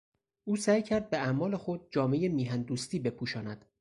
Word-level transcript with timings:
او 0.43 0.55
سعی 0.55 0.81
کرد 0.81 1.09
به 1.09 1.17
اعمال 1.17 1.55
خود 1.55 1.87
جامهی 1.91 2.29
میهن 2.29 2.61
دوستی 2.61 2.99
بپوشاند. 2.99 3.65